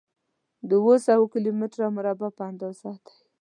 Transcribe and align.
د 0.67 0.71
اووه 0.79 0.95
سوه 1.07 1.25
کيلو 1.33 1.51
متره 1.59 1.87
مربع 1.95 2.29
په 2.37 2.43
اندازه 2.51 2.89
دی. 3.05 3.15